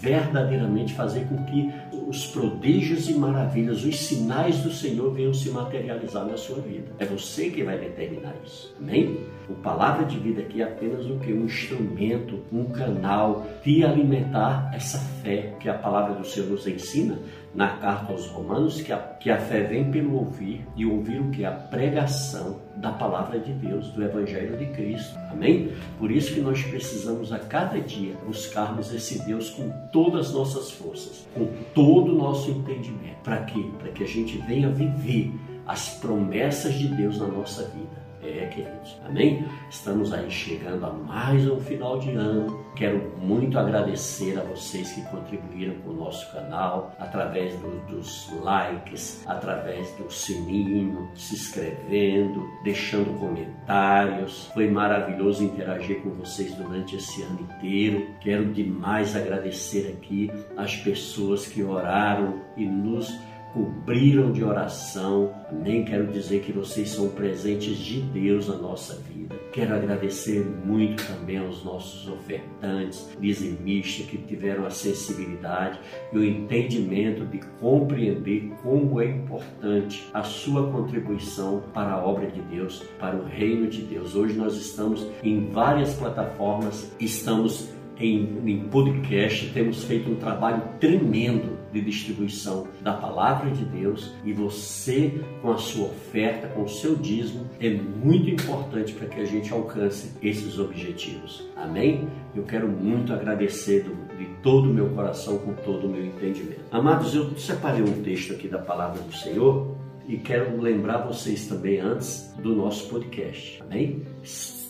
[0.00, 1.72] verdadeiramente fazer com que
[2.08, 6.92] os prodígios e maravilhas, os sinais do Senhor venham se materializar na sua vida.
[6.98, 8.74] É você que vai determinar isso.
[8.78, 9.18] Amém?
[9.48, 11.32] O palavra de vida aqui é apenas o que?
[11.32, 17.18] Um instrumento, um canal de alimentar essa fé que a palavra do Senhor nos ensina
[17.54, 21.30] na carta aos Romanos, que a, que a fé vem pelo ouvir e ouvir o
[21.30, 21.44] que?
[21.44, 25.16] A pregação da palavra de Deus, do Evangelho de Cristo.
[25.30, 25.70] Amém?
[25.98, 30.70] Por isso que nós precisamos a cada dia buscarmos esse Deus com todas as nossas
[30.72, 33.22] forças, com todo o nosso entendimento.
[33.22, 33.64] Para quê?
[33.78, 35.32] Para que a gente venha viver
[35.66, 38.04] as promessas de Deus na nossa vida.
[38.22, 38.96] É, queridos.
[39.04, 39.44] Amém?
[39.70, 42.63] Estamos aí chegando a mais um final de ano.
[42.76, 49.24] Quero muito agradecer a vocês que contribuíram com o nosso canal, através do, dos likes,
[49.26, 54.50] através do sininho, se inscrevendo, deixando comentários.
[54.52, 58.08] Foi maravilhoso interagir com vocês durante esse ano inteiro.
[58.20, 63.08] Quero demais agradecer aqui as pessoas que oraram e nos
[63.54, 65.32] cobriram de oração.
[65.48, 65.84] Amém.
[65.84, 69.36] Quero dizer que vocês são presentes de Deus na nossa vida.
[69.52, 75.78] Quero agradecer muito também aos nossos ofertantes, dizimistas, que tiveram a sensibilidade
[76.12, 82.42] e o entendimento de compreender como é importante a sua contribuição para a obra de
[82.42, 84.16] Deus, para o reino de Deus.
[84.16, 91.53] Hoje nós estamos em várias plataformas, estamos em, em podcast, temos feito um trabalho tremendo
[91.74, 96.94] de distribuição da palavra de Deus e você, com a sua oferta, com o seu
[96.94, 101.44] dízimo, é muito importante para que a gente alcance esses objetivos.
[101.56, 102.08] Amém?
[102.34, 106.60] Eu quero muito agradecer do, de todo o meu coração, com todo o meu entendimento.
[106.70, 111.80] Amados, eu separei um texto aqui da palavra do Senhor e quero lembrar vocês também
[111.80, 113.62] antes do nosso podcast.
[113.62, 114.02] Amém?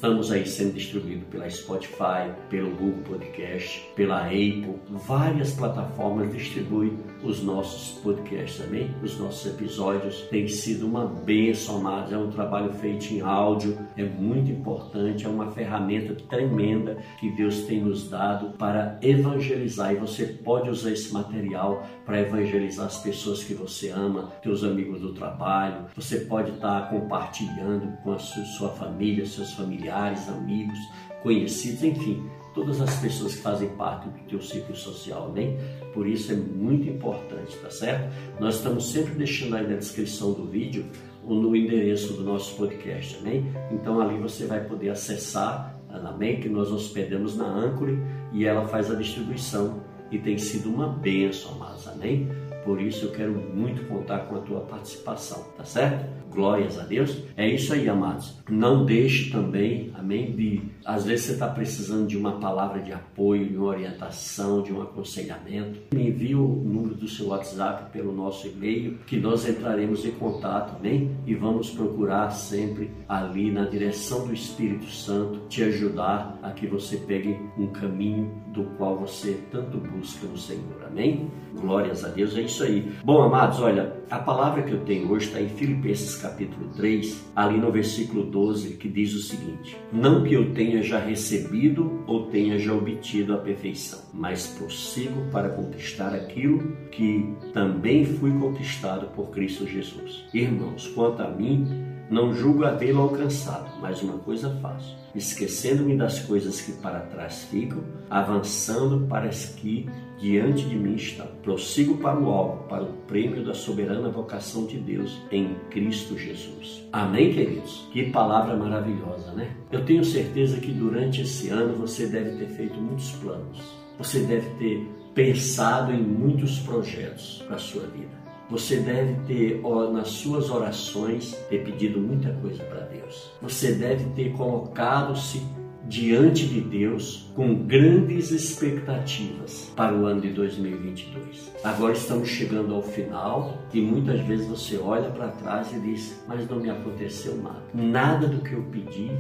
[0.05, 7.43] Estamos aí sendo distribuídos pela Spotify, pelo Google Podcast, pela Apple, várias plataformas distribuem os
[7.43, 10.23] nossos podcasts também, os nossos episódios.
[10.31, 12.13] Tem sido uma bênção, amados.
[12.13, 17.63] É um trabalho feito em áudio, é muito importante, é uma ferramenta tremenda que Deus
[17.63, 19.93] tem nos dado para evangelizar.
[19.93, 25.01] E você pode usar esse material para evangelizar as pessoas que você ama, teus amigos
[25.01, 25.87] do trabalho.
[25.97, 30.79] Você pode estar compartilhando com a sua família, seus familiares, amigos,
[31.23, 32.23] conhecidos, enfim,
[32.55, 35.59] todas as pessoas que fazem parte do teu ciclo social, amém?
[35.93, 38.15] Por isso é muito importante, tá certo?
[38.39, 40.87] Nós estamos sempre deixando aí na descrição do vídeo
[41.27, 43.45] no endereço do nosso podcast, amém?
[43.73, 46.41] Então ali você vai poder acessar, amém?
[46.41, 47.89] Que nós hospedamos na Anchor
[48.33, 52.29] e ela faz a distribuição e tem sido uma bênção, amados, amém?
[52.65, 56.07] Por isso eu quero muito contar com a tua participação, tá certo?
[56.35, 57.23] Glórias a Deus.
[57.37, 58.43] É isso aí, amados.
[58.51, 63.49] Não deixe também, amém, de às vezes você está precisando de uma palavra de apoio,
[63.49, 65.81] de uma orientação, de um aconselhamento.
[65.95, 70.77] Me envie o número do seu WhatsApp pelo nosso e-mail, que nós entraremos em contato,
[70.77, 71.11] amém?
[71.27, 76.97] E vamos procurar sempre ali na direção do Espírito Santo te ajudar a que você
[76.99, 81.31] pegue um caminho do qual você tanto busca no Senhor, amém?
[81.59, 82.93] Glórias a Deus, é isso aí.
[83.05, 87.59] Bom, amados, olha, a palavra que eu tenho hoje está em Filipenses capítulo 3, ali
[87.59, 92.59] no versículo 12, que diz o seguinte: Não que eu tenha já recebido ou tenha
[92.59, 99.67] já obtido a perfeição, mas prossigo para conquistar aquilo que também fui conquistado por Cristo
[99.67, 100.25] Jesus.
[100.33, 101.67] Irmãos, quanto a mim,
[102.11, 107.83] não julgo havê-lo alcançado, mas uma coisa faço, esquecendo-me das coisas que para trás ficam,
[108.09, 111.27] avançando para as que diante de mim estão.
[111.43, 116.83] Prossigo para o alvo, para o prêmio da soberana vocação de Deus em Cristo Jesus.
[116.93, 117.87] Amém, queridos?
[117.93, 119.55] Que palavra maravilhosa, né?
[119.71, 123.61] Eu tenho certeza que durante esse ano você deve ter feito muitos planos.
[123.99, 128.25] Você deve ter pensado em muitos projetos para a sua vida.
[128.51, 133.31] Você deve ter, nas suas orações, ter pedido muita coisa para Deus.
[133.41, 135.43] Você deve ter colocado-se
[135.89, 141.53] diante de Deus com grandes expectativas para o ano de 2022.
[141.63, 146.49] Agora estamos chegando ao final e muitas vezes você olha para trás e diz: Mas
[146.49, 147.63] não me aconteceu nada.
[147.75, 149.11] Nada do que eu pedi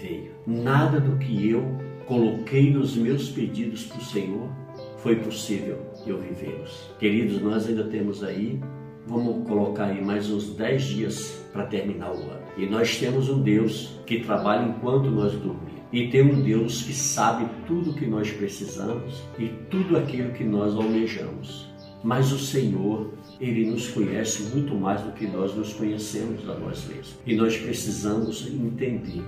[0.00, 0.30] veio.
[0.46, 1.64] Nada do que eu
[2.06, 4.48] coloquei nos meus pedidos para o Senhor
[4.98, 6.90] foi possível eu vivê-los.
[6.98, 8.60] Queridos, nós ainda temos aí,
[9.06, 12.42] vamos colocar aí mais uns 10 dias para terminar o ano.
[12.56, 15.77] E nós temos um Deus que trabalha enquanto nós dormimos.
[15.92, 20.44] E tem um Deus que sabe tudo o que nós precisamos e tudo aquilo que
[20.44, 21.68] nós almejamos.
[22.02, 26.84] Mas o Senhor, Ele nos conhece muito mais do que nós nos conhecemos a nós
[26.86, 27.18] mesmos.
[27.26, 29.24] E nós precisamos entender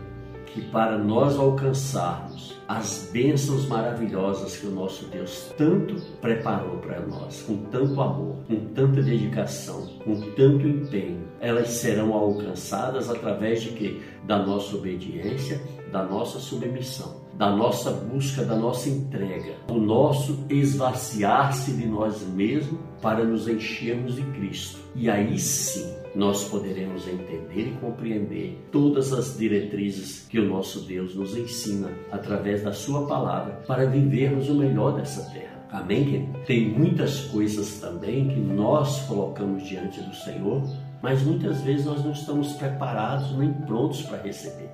[0.46, 7.42] que para nós alcançarmos as bênçãos maravilhosas que o nosso Deus tanto preparou para nós,
[7.42, 14.03] com tanto amor, com tanta dedicação, com tanto empenho, elas serão alcançadas através de que?
[14.25, 21.72] Da nossa obediência, da nossa submissão, da nossa busca, da nossa entrega, do nosso esvaziar-se
[21.72, 24.79] de nós mesmos para nos enchermos de Cristo.
[24.94, 31.14] E aí sim nós poderemos entender e compreender todas as diretrizes que o nosso Deus
[31.14, 35.50] nos ensina através da Sua palavra para vivermos o melhor dessa terra.
[35.70, 36.29] Amém?
[36.46, 40.62] Tem muitas coisas também que nós colocamos diante do Senhor,
[41.00, 44.68] mas muitas vezes nós não estamos preparados nem prontos para receber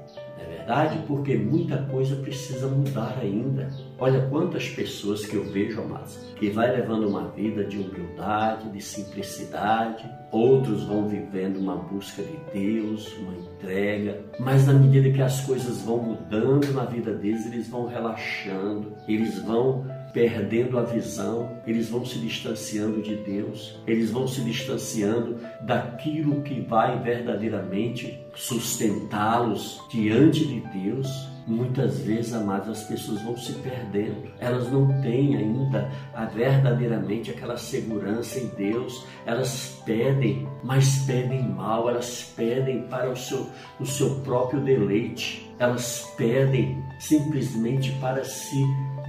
[0.66, 3.70] verdade, porque muita coisa precisa mudar ainda.
[3.98, 8.82] Olha quantas pessoas que eu vejo, amados, que vai levando uma vida de humildade, de
[8.82, 15.40] simplicidade, outros vão vivendo uma busca de Deus, uma entrega, mas na medida que as
[15.42, 21.90] coisas vão mudando na vida deles, eles vão relaxando, eles vão perdendo a visão, eles
[21.90, 30.46] vão se distanciando de Deus, eles vão se distanciando daquilo que vai verdadeiramente sustentá-los diante
[30.46, 31.06] de Deus.
[31.46, 34.32] Muitas vezes, amados, as pessoas vão se perdendo.
[34.40, 39.04] Elas não têm ainda a verdadeiramente aquela segurança em Deus.
[39.26, 41.90] Elas pedem, mas pedem mal.
[41.90, 43.46] Elas pedem para o seu,
[43.78, 45.48] o seu próprio deleite.
[45.58, 48.64] Elas pedem simplesmente para se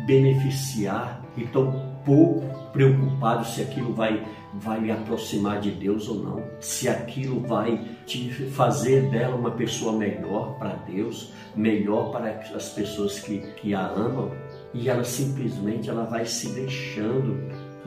[0.07, 6.43] beneficiar e tão pouco preocupado se aquilo vai vai lhe aproximar de Deus ou não,
[6.59, 13.19] se aquilo vai te fazer dela uma pessoa melhor para Deus, melhor para as pessoas
[13.19, 14.31] que, que a amam,
[14.73, 17.37] e ela simplesmente ela vai se deixando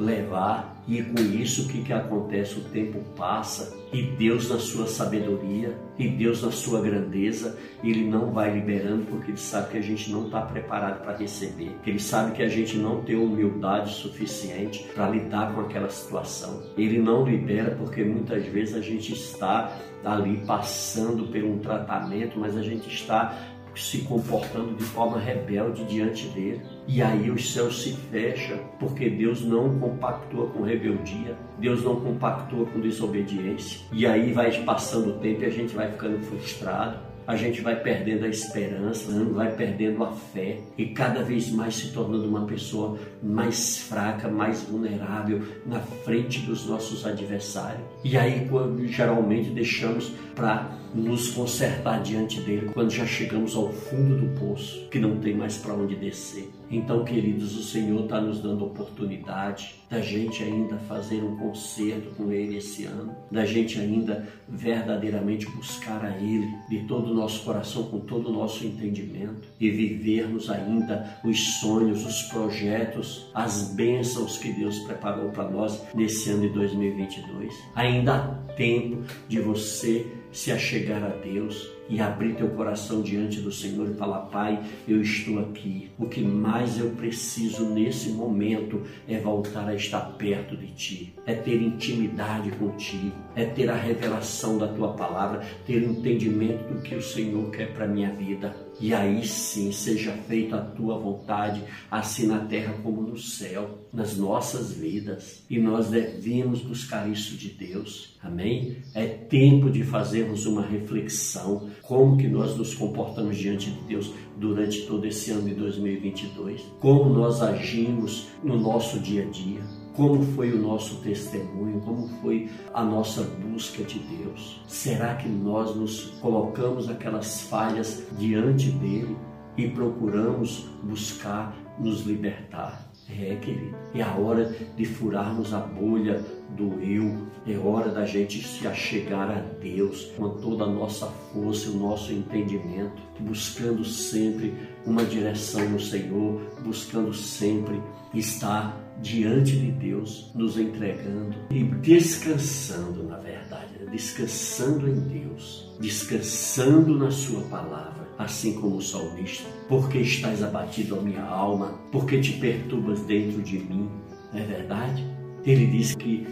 [0.00, 2.58] levar e com isso o que, que acontece?
[2.58, 8.32] O tempo passa e Deus na sua sabedoria e Deus na sua grandeza, Ele não
[8.32, 11.76] vai liberando porque Ele sabe que a gente não está preparado para receber.
[11.86, 16.62] Ele sabe que a gente não tem humildade suficiente para lidar com aquela situação.
[16.76, 22.56] Ele não libera porque muitas vezes a gente está ali passando por um tratamento, mas
[22.56, 23.36] a gente está
[23.74, 26.62] se comportando de forma rebelde diante dele.
[26.86, 32.66] E aí os céus se fecham, porque Deus não compactua com rebeldia, Deus não compactua
[32.66, 33.80] com desobediência.
[33.92, 37.76] E aí vai passando o tempo e a gente vai ficando frustrado a gente vai
[37.76, 39.24] perdendo a esperança, né?
[39.32, 44.62] vai perdendo a fé e cada vez mais se tornando uma pessoa mais fraca, mais
[44.62, 47.84] vulnerável na frente dos nossos adversários.
[48.02, 54.16] E aí, quando geralmente deixamos para nos consertar diante dele, quando já chegamos ao fundo
[54.16, 56.50] do poço, que não tem mais para onde descer.
[56.70, 62.30] Então, queridos, o Senhor está nos dando oportunidade da gente ainda fazer um concerto com
[62.30, 67.82] Ele esse ano, da gente ainda verdadeiramente buscar a Ele de todo o nosso coração,
[67.84, 74.52] com todo o nosso entendimento e vivermos ainda os sonhos, os projetos, as bênçãos que
[74.52, 77.52] Deus preparou para nós nesse ano de 2022.
[77.74, 83.50] Ainda há tempo de você se achegar a Deus e abrir teu coração diante do
[83.50, 85.90] Senhor e falar: Pai, eu estou aqui.
[85.98, 91.34] O que mais eu preciso nesse momento é voltar a estar perto de Ti, é
[91.34, 97.02] ter intimidade contigo, é ter a revelação da Tua palavra, ter entendimento do que o
[97.02, 98.54] Senhor quer para minha vida.
[98.80, 104.16] E aí sim seja feita a tua vontade, assim na terra como no céu, nas
[104.16, 105.42] nossas vidas.
[105.50, 108.16] E nós devemos buscar isso de Deus.
[108.22, 108.76] Amém?
[108.94, 114.86] É tempo de fazermos uma reflexão como que nós nos comportamos diante de Deus durante
[114.86, 119.60] todo esse ano de 2022, como nós agimos no nosso dia a dia,
[120.00, 124.62] como foi o nosso testemunho, como foi a nossa busca de Deus.
[124.66, 129.14] Será que nós nos colocamos aquelas falhas diante dele
[129.58, 132.90] e procuramos buscar nos libertar?
[133.10, 136.24] É, querido, é a hora de furarmos a bolha
[136.56, 141.68] do eu, é hora da gente se achegar a Deus com toda a nossa força
[141.68, 144.54] e o nosso entendimento, buscando sempre
[144.86, 147.82] uma direção no Senhor, buscando sempre
[148.14, 153.90] estar diante de Deus, nos entregando e descansando, na verdade, né?
[153.90, 159.48] descansando em Deus, descansando na Sua palavra, assim como o salmista.
[159.68, 163.88] Porque estás abatido a minha alma, porque te perturbas dentro de mim,
[164.32, 165.04] não é verdade?
[165.44, 166.26] Ele disse que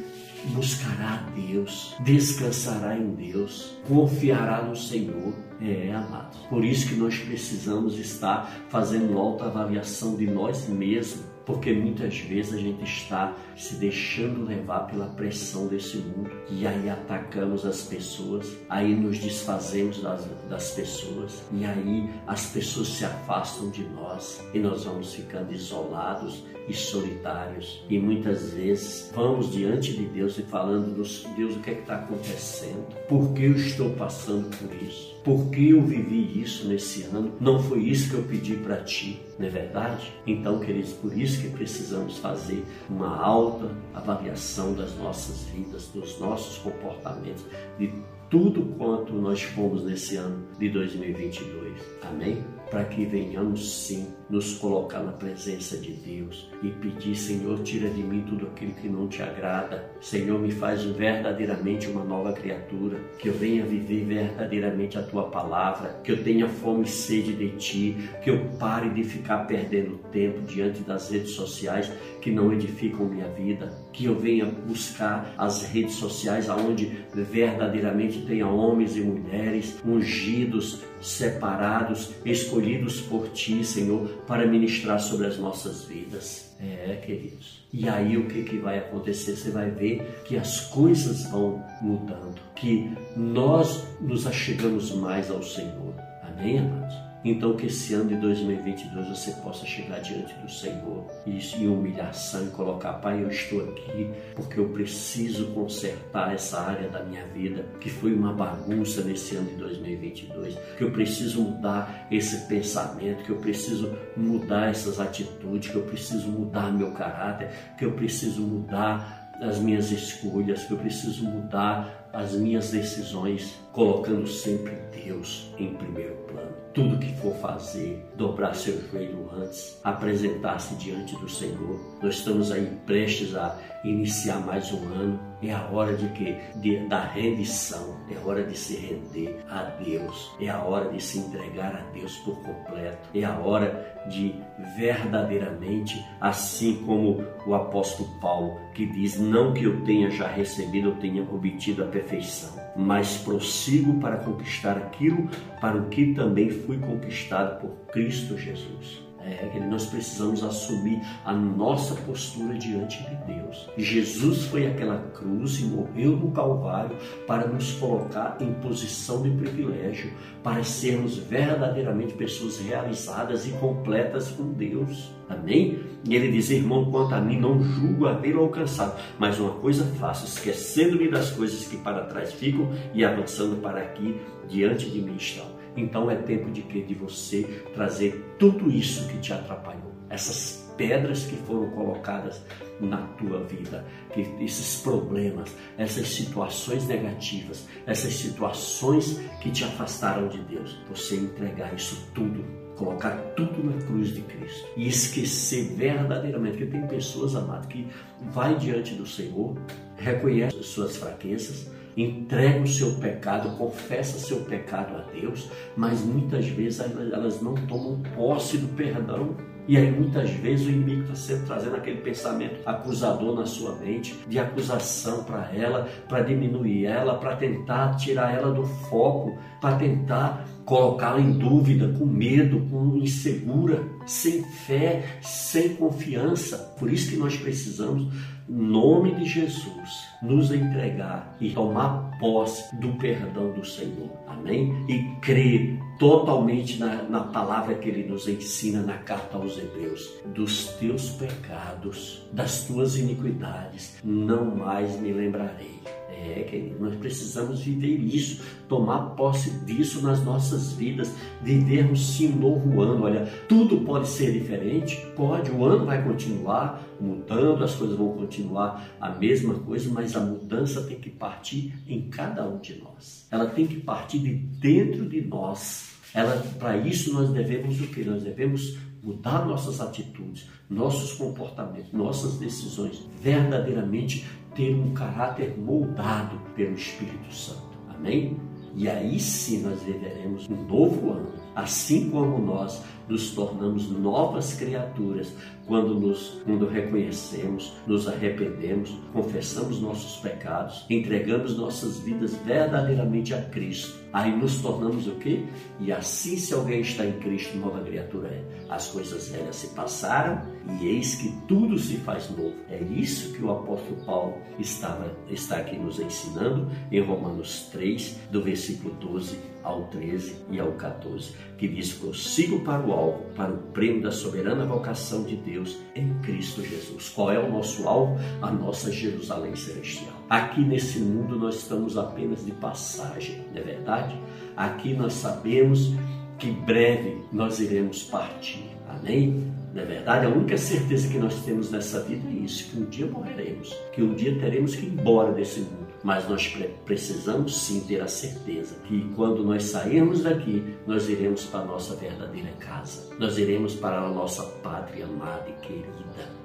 [0.54, 5.34] buscará a Deus, descansará em Deus, confiará no Senhor.
[5.60, 6.38] É, amados.
[6.48, 12.58] Por isso que nós precisamos estar fazendo autoavaliação de nós mesmos porque muitas vezes a
[12.58, 16.30] gente está se deixando levar pela pressão desse mundo.
[16.50, 22.88] E aí atacamos as pessoas, aí nos desfazemos das, das pessoas e aí as pessoas
[22.88, 29.50] se afastam de nós e nós vamos ficando isolados e solitários e muitas vezes vamos
[29.50, 30.94] diante de Deus e falando
[31.36, 35.70] Deus o que é está acontecendo, por que eu estou passando por isso, por que
[35.70, 39.50] eu vivi isso nesse ano, não foi isso que eu pedi para ti, não é
[39.50, 40.12] verdade?
[40.26, 46.58] Então, queridos, por isso que precisamos fazer uma alta avaliação das nossas vidas, dos nossos
[46.58, 47.44] comportamentos,
[47.78, 47.92] de
[48.28, 51.72] tudo quanto nós fomos nesse ano de 2022.
[52.02, 52.57] Amém?
[52.70, 58.02] Para que venhamos sim nos colocar na presença de Deus e pedir, Senhor, tira de
[58.02, 59.90] mim tudo aquilo que não te agrada.
[60.02, 65.98] Senhor, me faz verdadeiramente uma nova criatura, que eu venha viver verdadeiramente a tua palavra,
[66.04, 70.42] que eu tenha fome e sede de ti, que eu pare de ficar perdendo tempo
[70.42, 75.94] diante das redes sociais que não edificam minha vida, que eu venha buscar as redes
[75.94, 85.00] sociais aonde verdadeiramente tenha homens e mulheres ungidos, separados, escolhidos por ti, Senhor, para ministrar
[85.00, 86.56] sobre as nossas vidas.
[86.60, 87.64] É, queridos.
[87.72, 89.36] E aí o que, que vai acontecer?
[89.36, 95.94] Você vai ver que as coisas vão mudando, que nós nos achegamos mais ao Senhor.
[96.22, 97.07] Amém, amados?
[97.24, 102.46] Então que esse ano de 2022 você possa chegar diante do Senhor e em humilhação
[102.46, 107.66] e colocar, Pai, eu estou aqui porque eu preciso consertar essa área da minha vida
[107.80, 113.30] que foi uma bagunça nesse ano de 2022, que eu preciso mudar esse pensamento, que
[113.30, 119.28] eu preciso mudar essas atitudes, que eu preciso mudar meu caráter, que eu preciso mudar
[119.40, 124.72] as minhas escolhas, que eu preciso mudar as minhas decisões, colocando sempre
[125.04, 126.52] Deus em primeiro plano.
[126.74, 131.80] Tudo que for fazer, dobrar seu joelho antes, apresentar-se diante do Senhor.
[132.02, 135.20] Nós estamos aí prestes a iniciar mais um ano.
[135.42, 140.32] É a hora de que de, da rendição, é hora de se render a Deus,
[140.40, 144.34] é a hora de se entregar a Deus por completo, é a hora de
[144.76, 150.96] verdadeiramente, assim como o apóstolo Paulo, que diz: Não que eu tenha já recebido, eu
[150.96, 155.28] tenha obtido a perfeição, mas prossigo para conquistar aquilo
[155.60, 159.07] para o que também fui conquistado por Cristo Jesus.
[159.28, 163.68] É que nós precisamos assumir a nossa postura diante de Deus.
[163.76, 170.12] Jesus foi aquela cruz e morreu no Calvário para nos colocar em posição de privilégio,
[170.42, 175.12] para sermos verdadeiramente pessoas realizadas e completas com Deus.
[175.28, 175.78] Amém?
[176.04, 180.24] E ele diz, irmão, quanto a mim, não julgo havê-lo alcançado, mas uma coisa faço,
[180.24, 184.18] esquecendo-me das coisas que para trás ficam e avançando para aqui,
[184.48, 185.57] diante de mim estão.
[185.80, 191.24] Então é tempo de que de você trazer tudo isso que te atrapalhou, essas pedras
[191.24, 192.42] que foram colocadas
[192.80, 200.38] na tua vida, que esses problemas, essas situações negativas, essas situações que te afastaram de
[200.42, 206.66] Deus, você entregar isso tudo colocar tudo na cruz de Cristo e esquecer verdadeiramente que
[206.66, 207.88] tem pessoas amadas que
[208.30, 209.56] vai diante do Senhor,
[209.96, 211.70] reconhece suas fraquezas,
[212.02, 218.00] entrega o seu pecado, confessa seu pecado a Deus, mas muitas vezes elas não tomam
[218.14, 219.36] posse do perdão.
[219.66, 224.16] E aí muitas vezes o inimigo está sempre trazendo aquele pensamento acusador na sua mente,
[224.26, 230.48] de acusação para ela, para diminuir ela, para tentar tirar ela do foco, para tentar
[230.64, 236.74] colocá-la em dúvida, com medo, com insegura, sem fé, sem confiança.
[236.78, 238.10] Por isso que nós precisamos,
[238.48, 244.10] nome de Jesus, nos entregar e tomar posse do perdão do Senhor.
[244.26, 244.84] Amém?
[244.88, 250.68] E crer totalmente na, na palavra que ele nos ensina na carta aos Hebreus: dos
[250.74, 255.78] teus pecados, das tuas iniquidades, não mais me lembrarei.
[256.20, 262.36] É, querido, nós precisamos viver isso, tomar posse disso nas nossas vidas, vivermos sim um
[262.36, 263.04] novo ano.
[263.04, 268.88] Olha, tudo pode ser diferente, pode, o ano vai continuar mudando, as coisas vão continuar
[269.00, 273.26] a mesma coisa, mas a mudança tem que partir em cada um de nós.
[273.30, 275.96] Ela tem que partir de dentro de nós.
[276.12, 278.02] Ela, para isso nós devemos o que?
[278.02, 284.26] Nós devemos mudar nossas atitudes, nossos comportamentos, nossas decisões, verdadeiramente
[284.58, 287.78] ter um caráter moldado pelo Espírito Santo.
[287.88, 288.36] Amém?
[288.74, 295.32] E aí sim nós viveremos um novo ano, assim como nós nos tornamos novas criaturas
[295.66, 303.98] quando nos quando reconhecemos, nos arrependemos, confessamos nossos pecados, entregamos nossas vidas verdadeiramente a Cristo.
[304.12, 305.44] Aí nos tornamos o quê?
[305.80, 308.44] E assim se alguém está em Cristo, nova criatura é.
[308.68, 310.42] As coisas velhas se passaram
[310.80, 312.54] e eis que tudo se faz novo.
[312.70, 318.42] É isso que o apóstolo Paulo estava, está aqui nos ensinando em Romanos 3, do
[318.42, 323.58] versículo 12 ao 13 e ao 14, que diz: Prossigo para o alvo, para o
[323.72, 327.08] prêmio da soberana vocação de Deus em Cristo Jesus.
[327.10, 328.18] Qual é o nosso alvo?
[328.40, 330.14] A nossa Jerusalém celestial.
[330.28, 334.14] Aqui nesse mundo nós estamos apenas de passagem, não é verdade?
[334.56, 335.92] Aqui nós sabemos
[336.38, 338.64] que breve nós iremos partir.
[338.88, 339.52] Amém?
[339.74, 340.26] Não é verdade?
[340.26, 344.02] A única certeza que nós temos nessa vida é isso: que um dia morreremos, que
[344.02, 348.76] um dia teremos que ir embora desse mundo mas nós precisamos sim ter a certeza
[348.86, 353.14] que quando nós sairmos daqui, nós iremos para a nossa verdadeira casa.
[353.18, 355.88] Nós iremos para a nossa pátria amada e querida,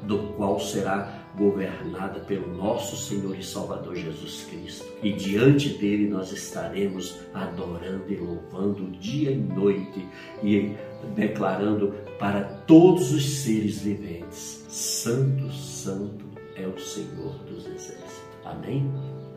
[0.03, 4.85] do qual será governada pelo nosso Senhor e Salvador Jesus Cristo.
[5.01, 10.07] E diante dele nós estaremos adorando e louvando dia e noite
[10.43, 10.75] e
[11.15, 16.25] declarando para todos os seres viventes: Santo, Santo
[16.55, 18.23] é o Senhor dos Exércitos.
[18.45, 18.91] Amém?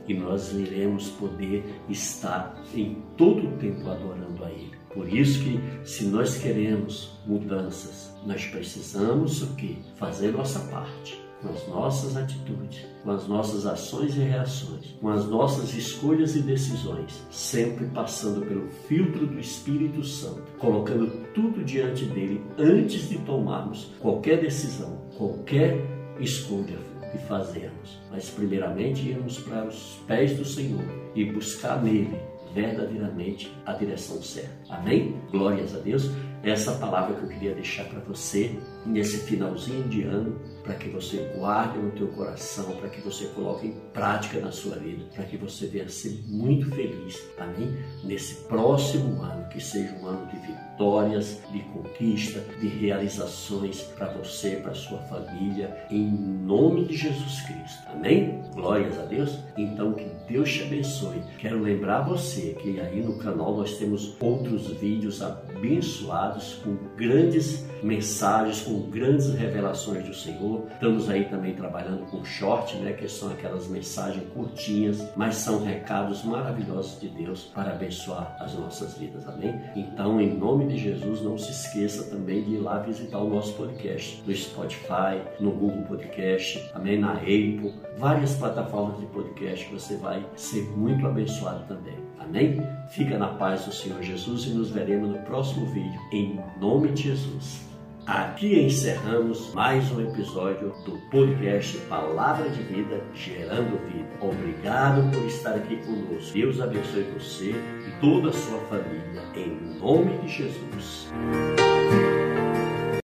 [0.09, 4.77] E nós iremos poder estar em todo o tempo adorando a Ele.
[4.93, 9.79] Por isso que se nós queremos mudanças, nós precisamos o que?
[9.97, 15.27] Fazer nossa parte com as nossas atitudes, com as nossas ações e reações, com as
[15.29, 22.41] nossas escolhas e decisões, sempre passando pelo filtro do Espírito Santo, colocando tudo diante dele
[22.59, 25.79] antes de tomarmos qualquer decisão, qualquer
[26.19, 26.79] escolha
[27.11, 27.99] que fazermos.
[28.11, 30.85] Mas, primeiramente, irmos para os pés do Senhor
[31.15, 32.19] e buscar nele
[32.57, 34.75] verdadeiramente a direção certa.
[34.75, 35.15] Amém?
[35.31, 36.11] Glórias a Deus.
[36.43, 41.33] Essa palavra que eu queria deixar para você nesse finalzinho de ano, para que você
[41.37, 45.37] guarde no teu coração, para que você coloque em prática na sua vida, para que
[45.37, 47.77] você venha ser muito feliz, amém?
[48.05, 54.57] Nesse próximo ano, que seja um ano de vitórias, de conquista, de realizações para você,
[54.57, 58.41] para sua família, em nome de Jesus Cristo, amém?
[58.55, 59.39] Glórias a Deus.
[59.57, 61.23] Então que Deus te abençoe.
[61.39, 68.63] Quero lembrar você que aí no canal nós temos outros vídeos abençoados com grandes mensagens,
[68.63, 70.67] com grandes revelações do Senhor.
[70.73, 76.25] Estamos aí também trabalhando com short, né, que são aquelas mensagens curtinhas, mas são recados
[76.25, 79.27] maravilhosos de Deus para abençoar as nossas vidas.
[79.29, 79.55] Amém?
[79.77, 83.53] Então, em nome de Jesus, não se esqueça também de ir lá visitar o nosso
[83.55, 89.97] podcast no Spotify, no Google Podcast, amém, na Apple, várias plataformas de podcast que você
[90.17, 91.97] vai ser muito abençoado também.
[92.19, 92.63] Amém?
[92.89, 96.01] Fica na paz do Senhor Jesus e nos veremos no próximo vídeo.
[96.13, 97.67] Em nome de Jesus.
[98.07, 104.09] Aqui encerramos mais um episódio do podcast Palavra de Vida Gerando Vida.
[104.21, 106.33] Obrigado por estar aqui conosco.
[106.33, 109.23] Deus abençoe você e toda a sua família.
[109.35, 111.09] Em nome de Jesus.